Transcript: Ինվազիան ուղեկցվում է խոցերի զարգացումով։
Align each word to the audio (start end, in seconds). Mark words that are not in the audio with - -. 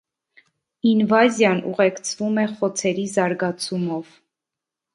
Ինվազիան 0.91 1.61
ուղեկցվում 1.73 2.41
է 2.45 2.47
խոցերի 2.55 3.07
զարգացումով։ 3.19 4.13